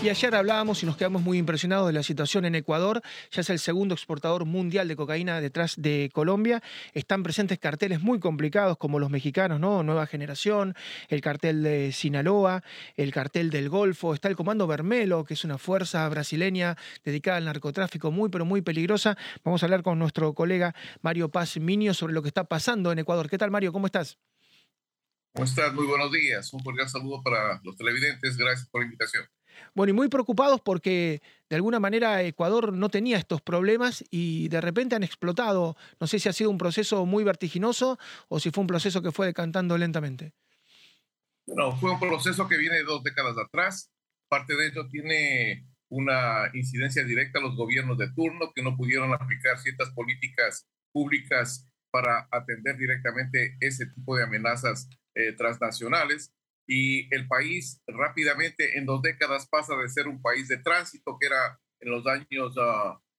[0.00, 3.02] Y ayer hablábamos y nos quedamos muy impresionados de la situación en Ecuador.
[3.32, 6.62] Ya es el segundo exportador mundial de cocaína detrás de Colombia.
[6.94, 9.82] Están presentes carteles muy complicados como los mexicanos, ¿no?
[9.82, 10.76] Nueva Generación,
[11.08, 12.62] el cartel de Sinaloa,
[12.94, 14.14] el cartel del Golfo.
[14.14, 18.62] Está el Comando Bermelo, que es una fuerza brasileña dedicada al narcotráfico muy, pero muy
[18.62, 19.18] peligrosa.
[19.42, 23.00] Vamos a hablar con nuestro colega Mario Paz Minio sobre lo que está pasando en
[23.00, 23.28] Ecuador.
[23.28, 23.72] ¿Qué tal, Mario?
[23.72, 24.16] ¿Cómo estás?
[25.32, 25.74] ¿Cómo estás?
[25.74, 26.52] Muy buenos días.
[26.52, 28.36] Un cordial saludo para los televidentes.
[28.36, 29.24] Gracias por la invitación.
[29.74, 34.60] Bueno, y muy preocupados porque de alguna manera Ecuador no tenía estos problemas y de
[34.60, 35.76] repente han explotado.
[36.00, 39.12] No sé si ha sido un proceso muy vertiginoso o si fue un proceso que
[39.12, 40.32] fue decantando lentamente.
[41.46, 43.90] Bueno, fue un proceso que viene dos décadas atrás.
[44.28, 49.14] Parte de ello tiene una incidencia directa a los gobiernos de turno que no pudieron
[49.14, 56.34] aplicar ciertas políticas públicas para atender directamente ese tipo de amenazas eh, transnacionales
[56.68, 61.26] y el país rápidamente en dos décadas pasa de ser un país de tránsito, que
[61.26, 62.54] era en los años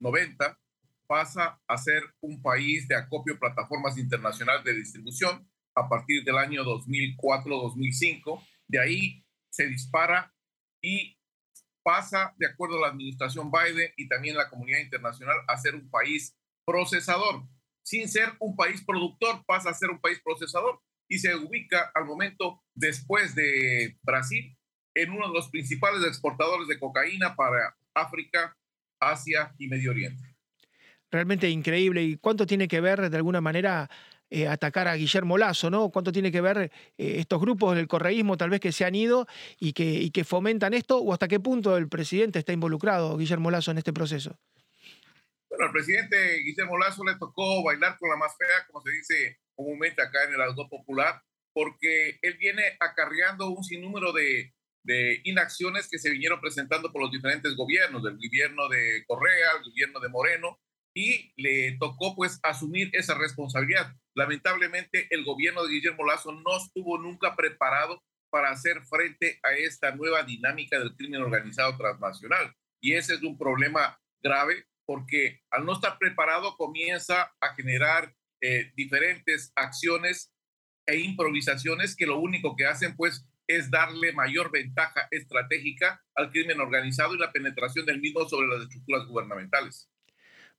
[0.00, 0.58] 90, ah,
[1.06, 6.36] pasa a ser un país de acopio de plataformas internacionales de distribución a partir del
[6.36, 8.44] año 2004-2005.
[8.66, 10.34] De ahí se dispara
[10.82, 11.16] y
[11.84, 15.88] pasa, de acuerdo a la administración Biden y también la comunidad internacional, a ser un
[15.88, 17.46] país procesador.
[17.84, 22.04] Sin ser un país productor, pasa a ser un país procesador y se ubica al
[22.04, 24.56] momento después de Brasil
[24.94, 28.56] en uno de los principales exportadores de cocaína para África,
[29.00, 30.34] Asia y Medio Oriente.
[31.10, 32.02] Realmente increíble.
[32.02, 33.88] ¿Y cuánto tiene que ver de alguna manera
[34.28, 35.90] eh, atacar a Guillermo Lazo, ¿no?
[35.90, 39.26] ¿Cuánto tiene que ver eh, estos grupos del correísmo tal vez que se han ido
[39.60, 40.98] y que, y que fomentan esto?
[40.98, 44.36] ¿O hasta qué punto el presidente está involucrado, Guillermo Lazo, en este proceso?
[45.56, 49.38] Bueno, al presidente Guillermo Lazo le tocó bailar con la más fea, como se dice
[49.54, 51.22] comúnmente acá en el auto popular,
[51.54, 54.52] porque él viene acarreando un sinnúmero de,
[54.82, 59.64] de inacciones que se vinieron presentando por los diferentes gobiernos, del gobierno de Correa, el
[59.70, 60.60] gobierno de Moreno,
[60.94, 63.94] y le tocó pues asumir esa responsabilidad.
[64.14, 69.90] Lamentablemente el gobierno de Guillermo Lazo no estuvo nunca preparado para hacer frente a esta
[69.92, 72.54] nueva dinámica del crimen organizado transnacional.
[72.78, 78.72] Y ese es un problema grave porque al no estar preparado comienza a generar eh,
[78.76, 80.32] diferentes acciones
[80.86, 86.60] e improvisaciones que lo único que hacen pues es darle mayor ventaja estratégica al crimen
[86.60, 89.88] organizado y la penetración del mismo sobre las estructuras gubernamentales.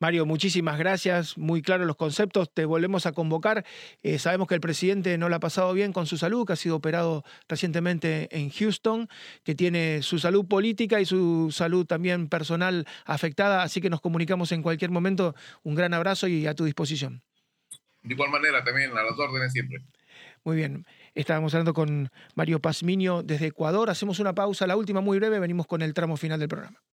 [0.00, 3.64] Mario, muchísimas gracias, muy claros los conceptos, te volvemos a convocar.
[4.02, 6.56] Eh, sabemos que el presidente no lo ha pasado bien con su salud, que ha
[6.56, 9.08] sido operado recientemente en Houston,
[9.44, 14.50] que tiene su salud política y su salud también personal afectada, así que nos comunicamos
[14.52, 15.34] en cualquier momento.
[15.62, 17.22] Un gran abrazo y a tu disposición.
[18.02, 19.78] De igual manera, también a las órdenes siempre.
[20.44, 20.84] Muy bien.
[21.14, 23.88] Estábamos hablando con Mario Pazmiño desde Ecuador.
[23.88, 25.38] Hacemos una pausa, la última muy breve.
[25.38, 26.82] Venimos con el tramo final del programa.